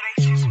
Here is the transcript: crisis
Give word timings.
crisis 0.00 0.49